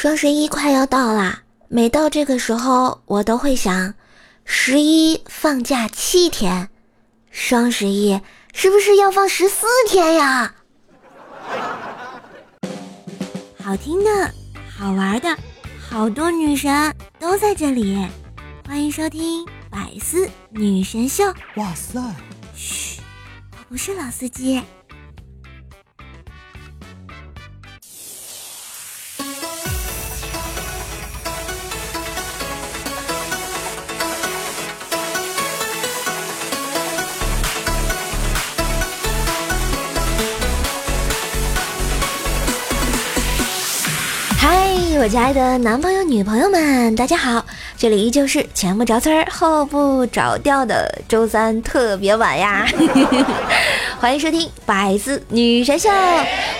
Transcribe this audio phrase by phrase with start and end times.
[0.00, 3.92] 双十一快要到啦，每到这个时候，我都会想，
[4.46, 6.70] 十一放假七天，
[7.30, 8.18] 双十一
[8.54, 10.54] 是不是要放十四天呀？
[13.62, 14.32] 好听的，
[14.74, 15.36] 好玩的，
[15.78, 18.08] 好多女神都在这里，
[18.66, 21.24] 欢迎收听百思女神秀。
[21.56, 22.00] 哇塞！
[22.56, 23.02] 嘘，
[23.52, 24.62] 我不是老司机。
[45.00, 47.42] 我亲爱的男朋友、女朋友们，大家好！
[47.74, 52.66] 这里依旧是前不着村后不着调的周三特别晚呀，
[53.98, 55.88] 欢迎收听百思女神秀，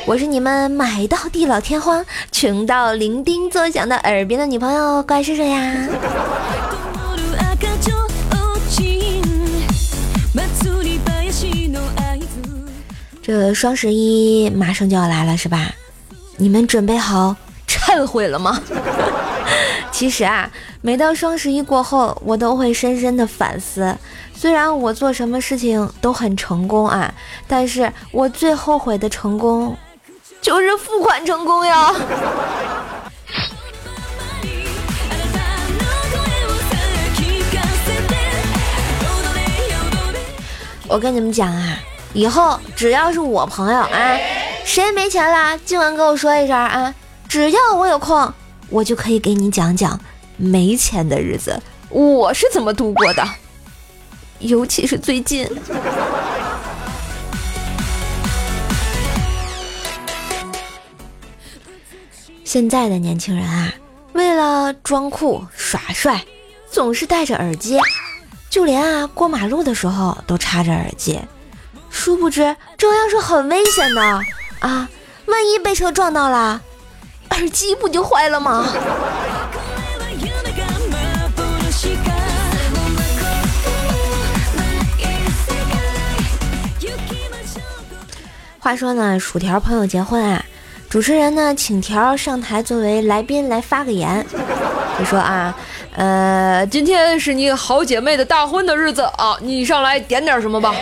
[0.07, 5.87] 我是你们买到地老天荒、穷到伶仃作响的耳边的女朋友怪叔叔呀。
[13.21, 15.75] 这双十一马上就要来了，是吧？
[16.39, 17.37] 你们准备好？
[17.91, 18.61] 忏悔了吗？
[19.91, 20.49] 其实啊，
[20.81, 23.97] 每到双十一过后，我都会深深的反思。
[24.33, 27.13] 虽然我做什么事情都很成功啊，
[27.49, 29.77] 但是我最后悔的成功，
[30.41, 31.93] 就是付款成功呀。
[40.87, 41.77] 我跟你们讲啊，
[42.15, 44.17] 以后只要是我朋友啊，
[44.65, 46.95] 谁没钱了，尽管跟我说一声啊。
[47.31, 48.35] 只要我有空，
[48.69, 49.99] 我就可以给你讲讲
[50.37, 51.57] 没钱的日子
[51.89, 53.25] 我是怎么度过的。
[54.41, 55.49] 尤其是最近，
[62.43, 63.73] 现在的年轻人啊，
[64.13, 66.25] 为了装酷耍帅，
[66.69, 67.79] 总是戴着耳机，
[68.51, 71.21] 就连啊过马路的时候都插着耳机。
[71.91, 74.03] 殊不知，这样是很危险的
[74.59, 74.89] 啊！
[75.27, 76.61] 万一被车撞到了。
[77.31, 78.67] 耳机不就坏了吗？
[88.63, 90.45] 话说呢，薯条朋友结婚啊，
[90.91, 94.25] 主持人呢请条上台作为来宾来发个言，
[94.99, 95.57] 就说啊，
[95.95, 100.75] 呃，今天是你好姐妹的大婚的日子啊，你上来点点什么吧。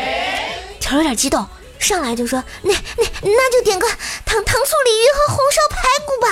[0.80, 1.46] 条有点激动。
[1.78, 3.86] 上来就说那那那就点个
[4.24, 6.28] 糖糖醋鲤鱼和红烧排骨吧。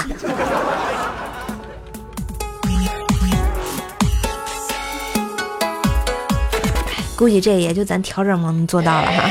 [7.17, 9.31] 估计这也就咱条这么能做到了哈。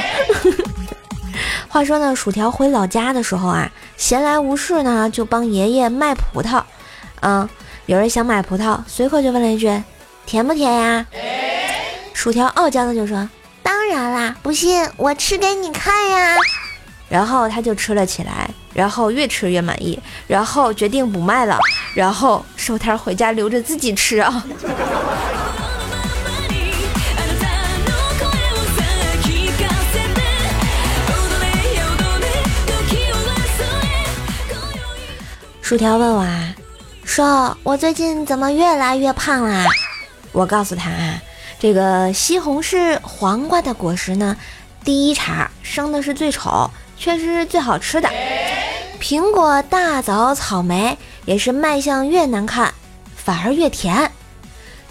[1.69, 6.63] 话说呢，薯条回老家的时候啊，闲来无事呢，就帮爷爷卖葡萄。
[7.19, 7.47] 嗯，
[7.85, 9.83] 有人想买葡萄，随口就问了一句
[10.25, 11.05] ：“甜不甜呀？”
[12.13, 13.29] 薯条傲娇的就说。
[13.65, 16.37] 当然啦，不信我吃给你看呀。
[17.09, 21.57] 然后他就吃了起来，然后越吃越满意，然后决定不卖了，
[21.95, 24.43] 然后收摊回家留着自己吃啊。
[35.61, 36.53] 薯条问我啊，
[37.03, 39.65] 说我最近怎么越来越胖啦？
[40.31, 41.04] 我告诉他啊。
[41.65, 44.37] 这个西红柿、黄瓜的果实呢，
[44.83, 48.07] 第一茬生的是最丑，却是最好吃的。
[49.01, 50.95] 苹果、大枣、草莓
[51.25, 52.71] 也是卖相越难看，
[53.15, 54.11] 反而越甜。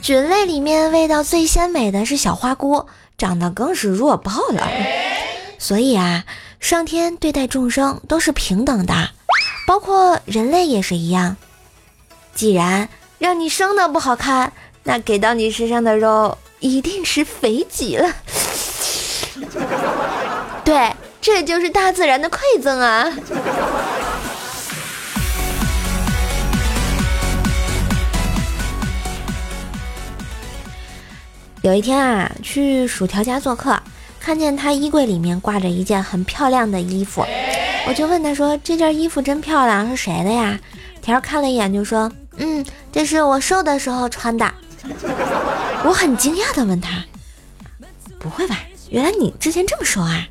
[0.03, 2.87] 菌类里面味道最鲜美的是小花菇，
[3.17, 4.69] 长得更是弱爆了。
[5.61, 6.25] 所以啊，
[6.59, 9.11] 上天对待众生都是平等的，
[9.69, 11.37] 包括人类也是一样。
[12.35, 12.89] 既然
[13.21, 14.53] 让你生的不好看，
[14.83, 16.37] 那给到你身上的肉。
[16.65, 18.11] 一定是肥极了，
[20.65, 23.05] 对，这就是大自然的馈赠啊！
[31.61, 33.79] 有一天啊，去薯条家做客，
[34.19, 37.27] 看见他衣柜里面挂着一件很漂亮的衣服，
[37.87, 40.59] 我就问他说：“这件衣服真漂亮，是谁的呀？”
[41.03, 44.51] 条看了一眼就说：“嗯，这是我瘦的时候穿的。”
[45.85, 47.05] 我很惊讶的问他
[48.19, 48.59] ：“不会吧？
[48.91, 50.27] 原来你之前这么瘦啊？”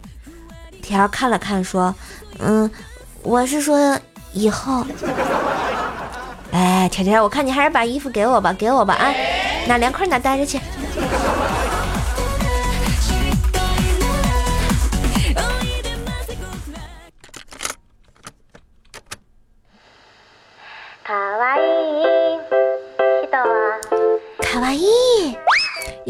[0.81, 1.93] 条看了看说
[2.39, 2.69] ：“嗯，
[3.21, 3.99] 我是说
[4.33, 4.85] 以后。
[6.51, 9.11] ”哎，条条，我看你还是把衣服给我吧，给我吧啊！
[9.67, 10.59] 哪凉快哪待着去。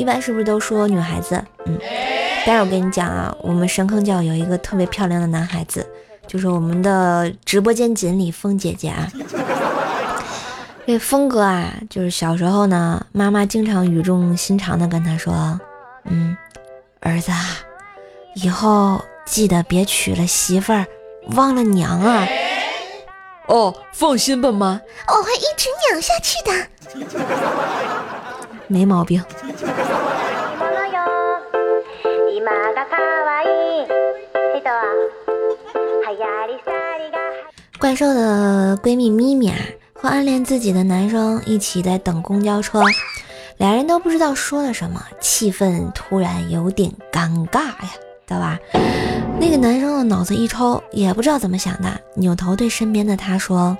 [0.03, 1.41] 一般是不是都说女孩子？
[1.65, 1.79] 嗯，
[2.45, 5.87] 但是我跟你讲啊，我们神坑教有一个特别漂亮的男孩子，
[6.27, 9.07] 就是我们的直播间锦鲤风姐姐啊。
[10.85, 15.57] 这峰哥啊，就是小时候呢，妈妈经常语重心长的跟他说
[16.03, 16.35] ：“嗯，
[16.99, 17.39] 儿子，啊，
[18.35, 20.85] 以后记得别娶了媳妇儿
[21.27, 22.27] 忘了娘啊。”
[23.47, 26.51] 哦，放心吧，妈，我会一直娘下去的，
[28.73, 29.23] 没毛病。
[37.79, 39.57] 怪兽的闺蜜咪咪啊。
[39.95, 42.81] 和暗恋自己的男生一起在等公交车，
[43.55, 47.89] 俩人都不知道说了什么，气氛突然有点尴尬呀，
[48.27, 48.59] 对吧？
[49.39, 53.77] 那个男生的脑子一抽，也不知道怎么想的，扭头对身边的他说：“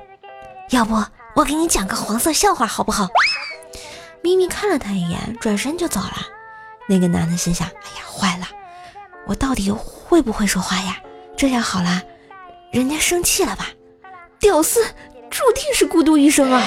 [0.72, 0.96] 要不
[1.36, 3.06] 我给你讲个黄色笑话好不好？”
[4.24, 6.18] 咪咪看了他一眼，转身就走了。
[6.88, 8.48] 那个男的心想：“哎呀，坏了，
[9.28, 10.98] 我到底会不会说话呀？
[11.36, 12.02] 这下好了，
[12.72, 13.68] 人家生气了吧？
[14.40, 14.80] 屌丝！”
[15.30, 16.64] 注定是孤独一生啊！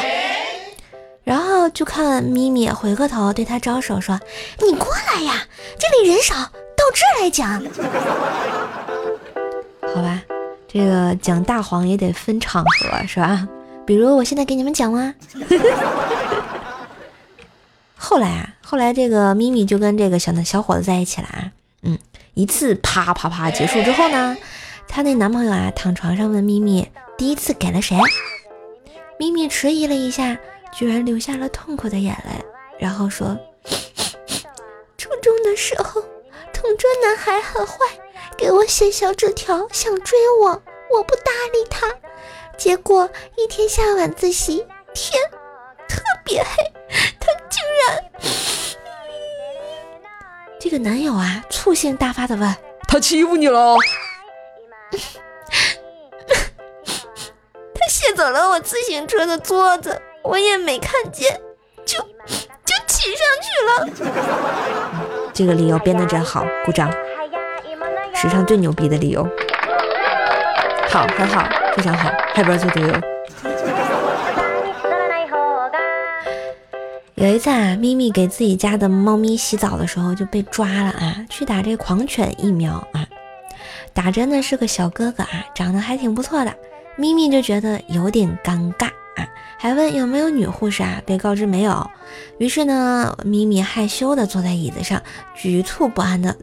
[1.22, 4.18] 然后就看咪咪回过头对他招手说
[4.60, 5.46] ：“你过来呀，
[5.78, 7.52] 这里人少，到这儿来讲。”
[9.94, 10.20] 好吧，
[10.66, 13.46] 这个讲大黄也得分场合是吧？
[13.86, 15.14] 比如我现在给你们讲吗？
[18.16, 21.52] 后来啊，后来这个咪咪就跟这个小小伙子在一起了啊。
[21.82, 21.98] 嗯，
[22.32, 24.34] 一次啪啪啪结束之后呢，
[24.88, 27.94] 她那男朋友啊躺床上问咪咪：“第一次给了谁？”
[29.20, 30.34] 咪咪迟疑了一下，
[30.72, 32.42] 居然流下了痛苦的眼泪，
[32.78, 33.36] 然后说
[34.96, 36.00] ：“初中的时候，
[36.54, 37.76] 同桌男孩很坏，
[38.38, 41.86] 给我写小纸条想追我，我不搭理他。
[42.56, 44.64] 结果一天下晚自习，
[44.94, 45.20] 天
[45.86, 46.72] 特别黑，
[47.20, 48.04] 他竟然
[50.60, 52.54] 这个男友啊，醋性大发的问：
[52.88, 53.76] 他欺负你了？”
[57.74, 61.38] 他卸走了我自行车的座子，我也没看见，
[61.84, 63.86] 就就骑上去了。
[65.32, 66.90] 这个理由编得真好，鼓掌！
[68.14, 69.22] 史上最牛逼的理由，
[70.88, 71.46] 好，很好，
[71.76, 73.15] 非常好，Happy Birthday！
[77.16, 83.06] 有一次啊，咪咪给自己家的猫咪洗澡的时候就被抓了啊，去打这狂犬疫苗啊，
[83.94, 86.54] 打针的是个小哥哥啊，长得还挺不错的。
[86.96, 89.26] 咪咪就觉得有点尴尬啊，
[89.56, 91.00] 还问有没有女护士啊？
[91.06, 91.90] 被告知没有，
[92.36, 95.00] 于是呢，咪咪害羞的坐在椅子上，
[95.34, 96.36] 局促不安的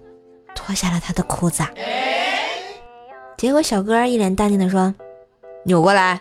[0.56, 1.64] 脱下了他的裤子。
[3.38, 4.92] 结果小哥一脸淡定的说
[5.66, 6.20] ：“扭过来，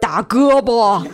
[0.00, 1.06] 打胳膊。”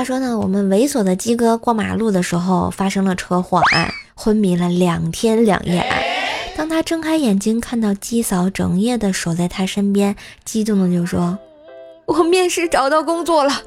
[0.00, 5.98] 话说呢，我们猥琐的鸡哥过马路的时候发生了车祸啊，昏迷了两天两夜啊。
[6.56, 11.38] 当他睁开眼睛，看到鸡嫂整夜的守在他身边，激动的就说
[12.08, 13.60] ：“我面试找到工作了，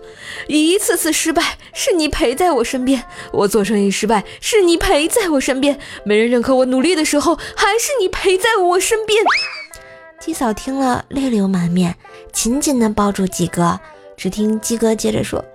[0.47, 2.99] 一次次失败是你陪在我身边；
[3.31, 9.23] 我做生意失败是你陪在我身边；没人认可我努力的时候，还是你陪在我身边。
[10.19, 11.95] ”鸡嫂听了泪流满面，
[12.31, 13.79] 紧紧的抱住鸡哥。
[14.17, 15.45] 只听鸡哥接着说。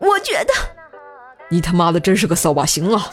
[0.00, 0.52] 我觉得
[1.50, 3.10] 你他妈的真是个扫把星啊！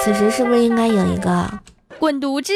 [0.00, 1.50] 此时是不是应该有一个
[1.98, 2.52] 滚犊子？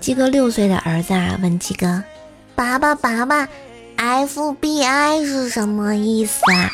[0.00, 2.02] 鸡哥六岁的儿子啊，问鸡哥
[2.54, 3.48] ：“爸爸，爸爸。”
[3.96, 6.70] FBI 是什么意思啊？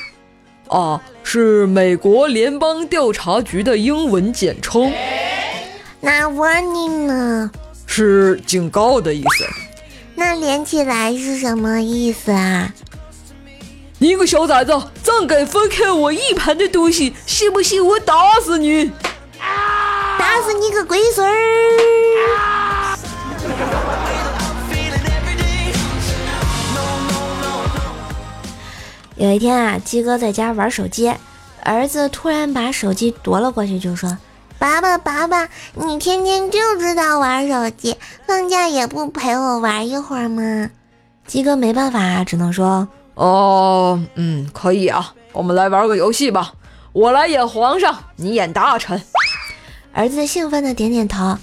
[0.68, 4.92] 啊，是美国联邦调查局的英文简称。
[6.00, 7.50] 那 warning 呢？
[7.86, 9.46] 是警告的意思。
[10.14, 12.72] 那连起来是什么意思啊？
[13.98, 18.90] 你个小崽子，再敢分开我一盘的东西，信不信我打死你？
[20.18, 21.32] 打死你个龟孙儿！
[29.22, 31.14] 有一天啊，鸡哥在家玩手机，
[31.62, 34.18] 儿子突然把手机夺了过去，就说
[34.58, 40.68] ：“爸爸，爸爸，你天天就知道玩手机，放假也不陪我玩一会儿吗？”
[41.24, 46.54] 鸡哥没办法，只能说：“哦，嗯，可以啊，我们来玩个游戏吧，
[46.92, 49.00] 我来演皇上，你演大臣。”
[49.94, 51.38] 儿子兴奋的点点头。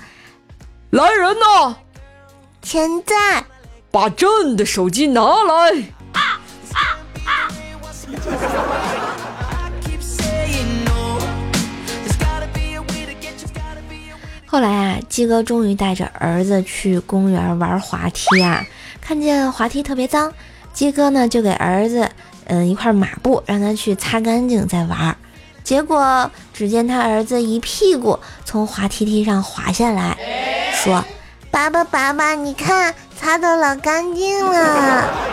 [0.89, 1.77] 来人呐！
[2.61, 3.45] 现在
[3.89, 5.93] 把朕的手机拿来。
[14.45, 18.65] 后来啊，鸡哥终于带着儿子去公园玩滑梯啊，
[18.99, 20.33] 看见滑梯特别脏，
[20.73, 22.09] 鸡哥呢就给儿子
[22.45, 25.15] 嗯一块抹布，让他去擦干净再玩。
[25.63, 30.17] 结果只见他儿子一屁股从滑梯梯上滑下来，
[30.73, 31.05] 说
[31.51, 35.28] ：“爸爸，爸爸，你看，擦的老干净了。”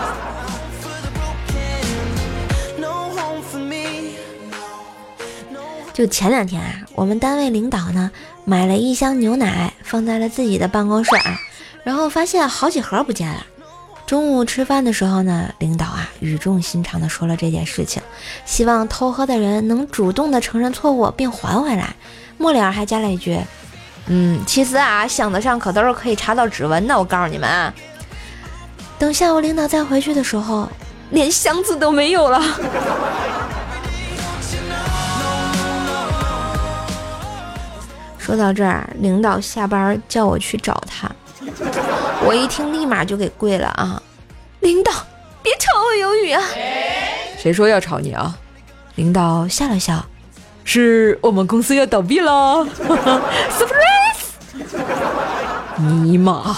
[5.96, 8.10] 就前两天啊，我们单位领导呢
[8.44, 11.40] 买了一箱牛奶放在了自己的办公室啊，
[11.84, 13.46] 然后发现好几盒不见了。
[14.06, 18.02] 中午吃饭的时候呢，领导啊语重心长地说了这件事情，
[18.44, 21.96] 希望偷喝的人能主动的承认错误并还回来。
[22.36, 23.40] 末了还加了一句
[24.08, 26.98] ：“嗯，其实啊，箱子上可都是可以查到指纹的。
[26.98, 27.72] 我告诉你们啊，
[28.98, 30.68] 等下午领导再回去的时候，
[31.08, 32.42] 连箱子都没有了。”
[38.26, 41.08] 说到这儿，领导下班叫我去找他，
[42.24, 44.02] 我一听立马就给跪了啊！
[44.58, 44.90] 领导，
[45.44, 46.42] 别炒我鱿鱼啊！
[47.38, 48.36] 谁说要炒你啊？
[48.96, 50.04] 领导笑了笑，
[50.64, 52.66] 是我们公司要倒闭了，
[53.54, 54.34] surprise！
[55.76, 56.56] 尼玛！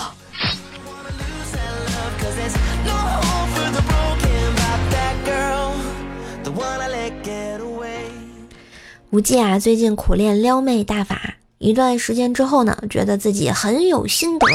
[9.11, 11.35] 无忌啊，最近苦练撩妹大法。
[11.59, 14.47] 一段时间之后呢，觉得自己很有心得。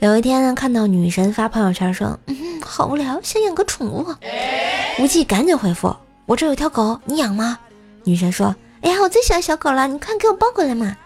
[0.00, 4.04] 有一天呢，看到女神发朋友圈说：“嗯，好无聊，想养个宠物。”
[4.98, 5.94] 无忌赶紧回复
[6.26, 7.58] ：“我这有条狗，你养吗？”
[8.02, 10.96] 女神说：“哎呀，我最喜欢小狗了，你快给我抱过来嘛。”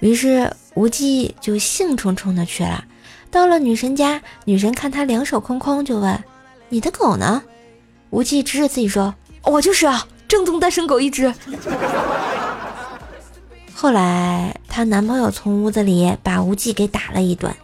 [0.00, 2.82] 于是无忌就兴冲冲的去了。
[3.30, 6.24] 到了女神家，女神看他两手空空，就问
[6.70, 7.42] ：“你的狗呢？”
[8.08, 9.14] 无忌指着自己说
[9.44, 11.30] ：“我就是啊，正宗单身狗一只。”
[13.80, 17.54] 后来，她男朋友从屋子里把无忌给打了一顿，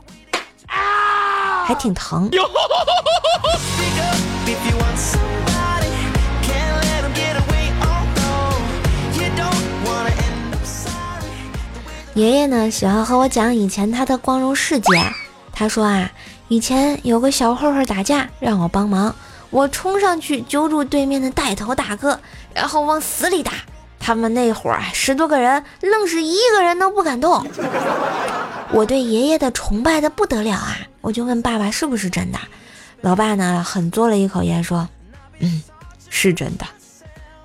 [0.68, 2.30] 还挺疼。
[12.14, 14.92] 爷爷呢，喜欢和我讲以前他的光荣事迹。
[15.52, 16.08] 他说啊，
[16.46, 19.12] 以前有个小混混打架，让我帮忙，
[19.50, 22.20] 我冲上去揪住对面的带头大哥，
[22.54, 23.50] 然后往死里打。
[24.04, 27.42] 他们那会儿十多个人，愣是一个人都不敢动。
[28.70, 30.76] 我对爷爷的崇拜的不得了啊！
[31.00, 32.38] 我就问爸爸是不是真的。
[33.00, 34.86] 老爸呢，狠嘬了一口烟说
[35.40, 35.62] ：“嗯，
[36.10, 36.66] 是真的。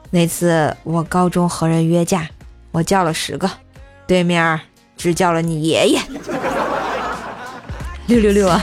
[0.10, 2.28] 那次我高中和人约架，
[2.72, 3.50] 我叫了十个，
[4.06, 4.60] 对面
[4.98, 6.02] 只叫了你爷爷。
[8.08, 8.62] 六六六啊！”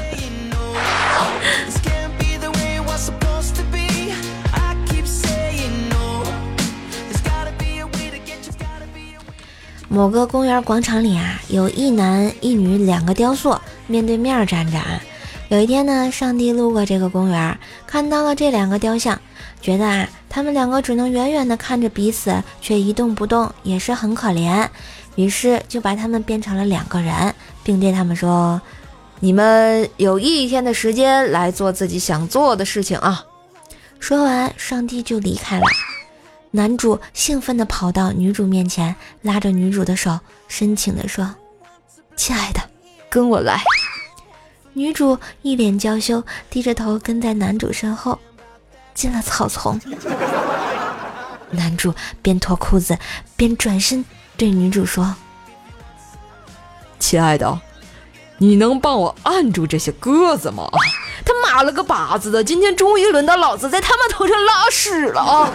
[9.97, 14.77] 某个公园广场里啊，有一男一女两个雕塑面对面站着。
[14.77, 15.01] 啊。
[15.49, 19.19] 有一天呢，上帝路过这个公园，看到了这两个雕像，
[19.63, 24.69] 觉得啊，他们两个只能远远的看着彼此，却一动不动，也是很可怜。
[25.15, 27.35] 于是就把他们变成了两个人，
[27.65, 28.61] 并对他们说
[29.21, 33.25] ：“你们有一天的时间来做自己想做的事情啊！”
[33.99, 35.65] 说完，上帝就离开了。
[36.57, 41.35] 男主兴奋地跑到女主面前，拉着女主的手，深情地说
[42.17, 42.61] ：“亲爱的，
[43.11, 43.61] 跟我来。”
[44.73, 48.19] 女主一脸娇羞，低着头跟在男主身后，
[48.95, 49.79] 进了草丛。
[51.51, 52.99] 男主边脱裤子
[53.37, 54.03] 边转身
[54.39, 55.15] 对女主说
[56.99, 57.61] ：“亲爱的，
[58.39, 60.67] 你能帮我按住这些鸽子吗？
[61.27, 65.51] 他妈了个巴子的，今天终于轮到老子在他们头上拉屎了啊！”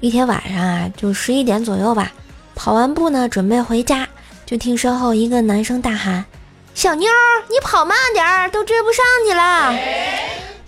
[0.00, 2.10] 一天晚上啊，就十一点左右吧，
[2.54, 4.08] 跑完步呢，准备回家，
[4.44, 6.24] 就听身后一个男生大喊
[6.74, 7.08] ：“小妞，
[7.48, 9.72] 你跑慢点儿，都追不上你了。”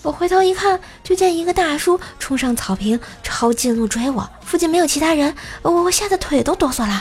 [0.02, 4.28] 我回头一看，就见一个大叔冲上草坪，抄近路追我。
[4.42, 6.98] 附近没有其他人，我我吓得腿都哆嗦了。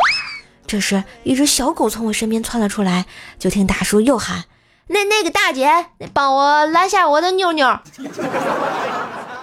[0.67, 3.05] 这时，一只小狗从我身边窜了出来，
[3.39, 4.43] 就听大叔又喊
[4.87, 7.79] ：“那那个大姐，帮我拦下我的妞妞。”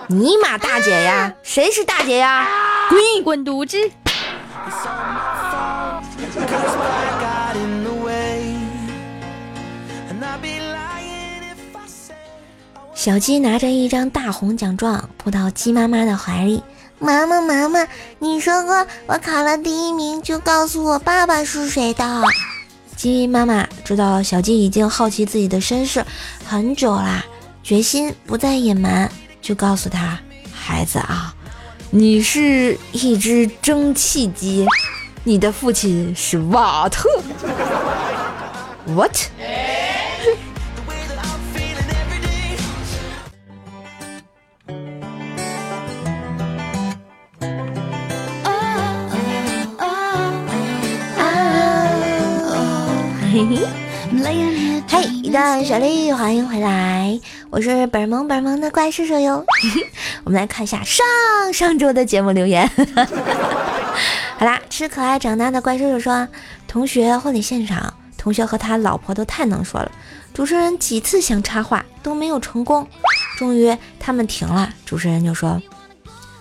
[0.09, 2.47] 尼玛大姐呀，谁是大姐呀？
[2.91, 3.91] 滚滚犊子！
[13.07, 16.61] 小鸡拿着一张大红奖状扑到鸡妈妈的怀里。
[16.99, 17.87] 妈妈，妈妈，
[18.19, 22.25] 你说过我考了第一名就告诉我爸爸是谁的。
[22.97, 26.05] 鸡妈妈知道小鸡已经好奇自己的身世
[26.45, 27.25] 很久啦，
[27.63, 29.09] 决心不再隐瞒，
[29.41, 30.19] 就告诉他
[30.53, 31.33] ：“孩子啊，
[31.91, 34.67] 你是一只蒸汽机，
[35.23, 37.09] 你的父亲是瓦特。”
[38.97, 39.17] What？
[53.37, 59.45] 嘿嘿，嘿，一段旋律，欢迎回来，我是本萌本萌的怪兽兽哟。
[60.25, 61.05] 我们来看一下上
[61.53, 62.67] 上周的节目留言。
[64.39, 66.27] 好啦，吃可爱长大的怪兽兽说，
[66.67, 69.93] 同学婚礼现场，同学和他老婆都太能说了，
[70.33, 72.89] 主持人几次想插话都没有成功，
[73.37, 75.61] 终于他们停了，主持人就说，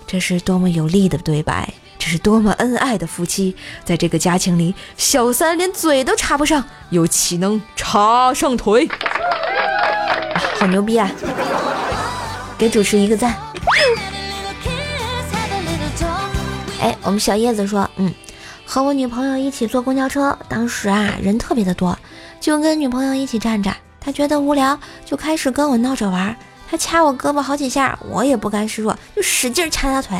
[0.08, 1.74] 这是多么有力的对白。
[2.06, 8.88] 这是多么恩爱的夫妻，在这个家庭里，小三连嘴都插不上，又岂能插上腿？
[10.60, 11.10] 好牛逼啊！
[12.60, 13.36] 给主持一个赞。
[16.80, 18.14] 哎，我们小叶子说，嗯，
[18.68, 21.98] 和我女朋友一起坐公交车，当时啊人特别的多，
[22.40, 26.36] 就跟女朋友一起站着，她觉得无聊，就开始跟我闹着玩，
[26.70, 30.16] 她掐我胳膊好几下，我也不甘示弱，就使劲掐她腿。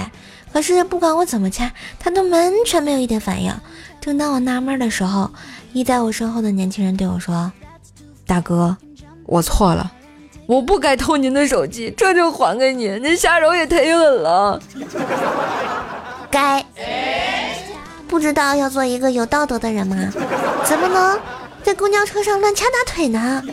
[0.56, 1.70] 可是不管我怎么掐，
[2.00, 3.54] 他都完全没有一点反应。
[4.00, 5.30] 正当我纳闷的时候，
[5.74, 7.52] 依在我身后的年轻人对我说
[8.26, 8.78] ：“大哥，
[9.26, 9.92] 我错了，
[10.46, 13.04] 我不该偷您的手机，这就还给您。
[13.04, 14.58] 您下手也忒狠了，
[16.32, 16.66] 该
[18.08, 19.98] 不知道要做一个有道德的人吗？
[20.64, 21.20] 怎么能
[21.64, 23.44] 在公交车上乱掐大腿呢？”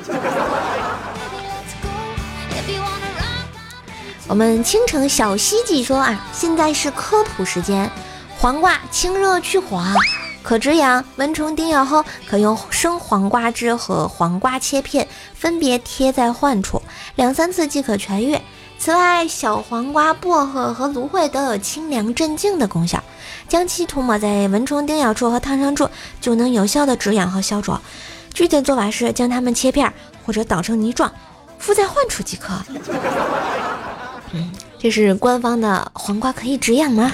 [4.33, 7.91] 我们青城小西记说啊，现在是科普时间。
[8.39, 9.85] 黄瓜清热去火，
[10.43, 11.05] 可止痒。
[11.17, 16.81] 蚊虫叮咬后，可用生黄瓜汁和黄瓜切片分别贴在患处，
[17.15, 18.41] 两三次即可痊愈。
[18.79, 23.05] 此外，小黄瓜、薄荷和芦荟都有清凉镇静的功效，
[23.51, 25.87] 将其涂抹在蚊虫叮咬处和烫伤处，
[26.23, 27.79] 就能有效的止痒和消肿。
[28.33, 29.93] 具体做法是将它们切片
[30.25, 31.13] 或者捣成泥状，
[31.59, 32.55] 敷在患处即可。
[34.83, 37.13] 嗯，这是官方的黄瓜可以止痒吗？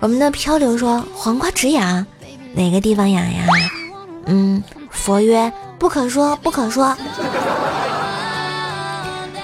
[0.00, 2.04] 我们的漂流说黄瓜止痒，
[2.54, 3.46] 哪个地方痒呀？
[4.26, 6.96] 嗯，佛曰不可说，不可说。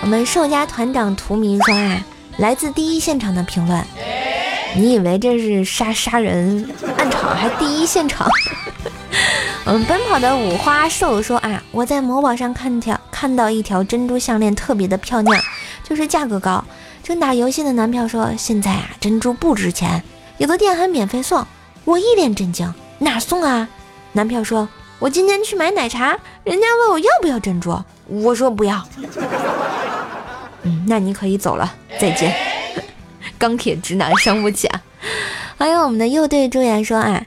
[0.02, 2.04] 我们兽家团长图迷说啊，
[2.38, 3.84] 来自第一现场的评论，
[4.74, 8.26] 你以为这是杀杀人暗场还第一现场？
[9.64, 15.40] 我们奔跑的五花兽说啊，我在某宝上看条看到一条珍珠项链特别的漂亮。
[15.82, 16.64] 就是价格高，
[17.02, 20.02] 正打游戏的男票说：“现在啊，珍珠不值钱，
[20.38, 21.44] 有的店还免费送。”
[21.84, 23.68] 我一脸震惊：“哪送啊？”
[24.12, 24.68] 男票说
[25.00, 28.86] ：“我今天去买奶茶，人家问我要不要珍珠，我说不要。
[30.62, 32.34] ”嗯，那你可以走了，再见。
[33.38, 34.82] 钢铁直男伤不起啊！
[35.56, 37.24] 还有我们的右队朱颜说：“啊，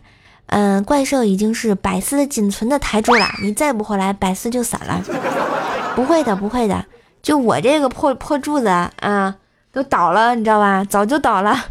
[0.48, 5.02] 嗯，怪兽已经是百思仅存的台柱了，你再不回来，百思就散了。
[5.96, 6.86] ”不会的，不会的。
[7.24, 9.36] 就我这个破破柱子啊，
[9.74, 10.86] 都倒了，你知道吧？
[10.88, 11.66] 早就倒了。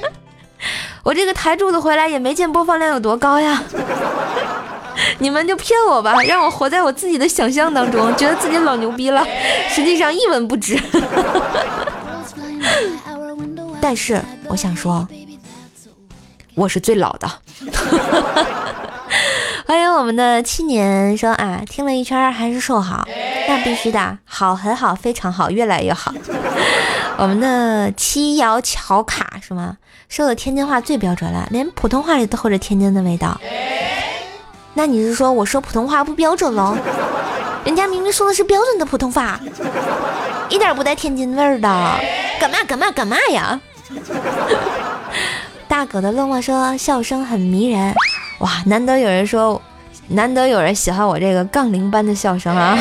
[1.02, 3.62] 我这个台柱子回来也没见播放量有多高呀。
[5.18, 9.26] 你们就骗我吧，让我活在我自己的想象当中，觉得自己老牛逼了，
[9.70, 10.78] 实际上一文不值。
[13.80, 15.08] 但是我想说，
[16.54, 17.26] 我是最老的。
[19.70, 23.06] 欢迎我们的七年说啊，听了一圈还是瘦好，
[23.46, 26.12] 那必须的，好很好，非常好，越来越好。
[27.16, 29.76] 我们的七瑶巧卡是吗？
[30.08, 33.40] 说的天津话最标准了，连普通话里都透着天津的味道。
[34.74, 36.76] 那你是说我说普通话不标准喽？
[37.64, 39.38] 人家明明说的是标准的普通话，
[40.48, 41.68] 一点不带天津味儿的。
[42.40, 43.60] 干嘛干嘛干嘛呀？
[45.68, 47.94] 大狗的落寞说笑声很迷人。
[48.40, 49.60] 哇，难得有人说，
[50.08, 52.76] 难得有人喜欢我这个杠铃般的笑声啊！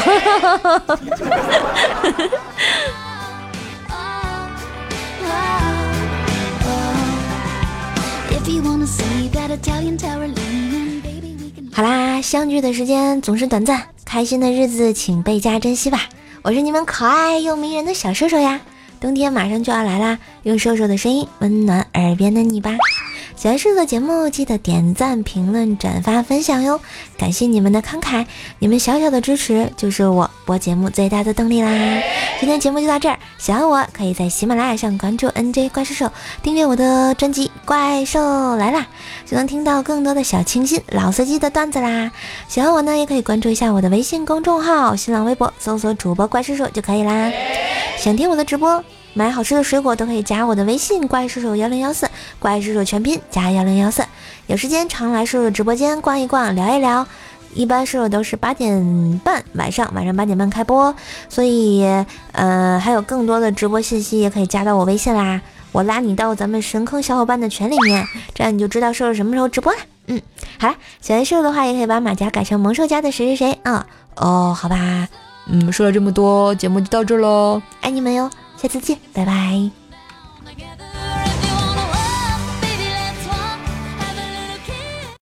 [11.74, 16.04] 好啦，相聚的时间总是短暂，开心的日子请倍加珍惜吧。
[16.42, 18.60] 我是你们可爱又迷人的小瘦瘦呀，
[19.00, 22.72] 冬天马上就要来啦，用瘦瘦的声音温暖耳边的你吧。
[23.40, 26.82] 喜欢瘦瘦的节目，记得点赞、评论、转发、分享哟！
[27.18, 28.26] 感谢你们的慷慨，
[28.60, 31.72] 你们小小的支持就是我播节目最大的动力啦！
[32.42, 36.12] 今天节目就到这儿，喜欢我可以在喜马拉雅上关注 NJ 怪兽兽，
[36.44, 38.86] 订阅我的专辑《怪兽来啦》，
[39.32, 42.12] 就能听到更多的小清新、老司机的段子啦！
[42.50, 47.32] 喜欢我呢，也可以关注一下我的微信公众号、新浪微博，搜索主播怪兽兽就可以啦。
[47.98, 48.84] 想听我的直播？
[49.14, 54.04] 买好吃的水果都可以加我的微信，怪兽手幺零幺四，怪兽手全拼加幺零幺四。
[54.48, 57.06] 有时间常来兽兽直播间逛一逛，聊一聊。
[57.56, 60.94] 一般兽手都是八点半晚上，晚上八点半开播，
[61.30, 61.84] 所以
[62.34, 65.42] 呃还有更多的直播信息也可以加到我微信啦。
[65.72, 69.80] 我拉你到咱们神坑小伙伴的群里面，这样你就知道兽兽什么时候直播了。
[70.08, 70.22] 嗯，
[70.60, 73.86] 好了，喜欢兽手的话也可以把马甲改成萌兽家的谁谁谁啊。
[74.16, 75.08] 哦，好吧，
[75.48, 78.30] 嗯，说了这么多，节目就到这喽，爱你们哟。
[78.62, 79.89] 下次见，拜拜。